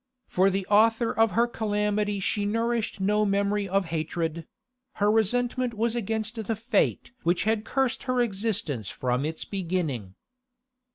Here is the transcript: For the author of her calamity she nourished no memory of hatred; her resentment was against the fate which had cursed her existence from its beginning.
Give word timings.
For 0.25 0.49
the 0.49 0.65
author 0.65 1.13
of 1.13 1.29
her 1.33 1.45
calamity 1.45 2.19
she 2.19 2.43
nourished 2.43 2.99
no 2.99 3.23
memory 3.23 3.69
of 3.69 3.85
hatred; 3.93 4.47
her 4.93 5.11
resentment 5.11 5.75
was 5.75 5.95
against 5.95 6.43
the 6.43 6.55
fate 6.55 7.11
which 7.21 7.43
had 7.43 7.65
cursed 7.65 8.05
her 8.05 8.19
existence 8.19 8.89
from 8.89 9.25
its 9.25 9.45
beginning. 9.45 10.15